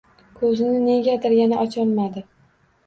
[0.39, 2.27] Ko‘zini negadir yana ocholmadi.